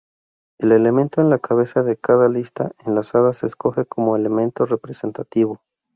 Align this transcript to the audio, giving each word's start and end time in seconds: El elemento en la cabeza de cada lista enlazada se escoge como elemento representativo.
El 0.59 0.71
elemento 0.71 1.21
en 1.21 1.29
la 1.29 1.37
cabeza 1.37 1.83
de 1.83 1.95
cada 1.95 2.27
lista 2.27 2.71
enlazada 2.87 3.33
se 3.35 3.45
escoge 3.45 3.85
como 3.85 4.15
elemento 4.15 4.65
representativo. 4.65 5.61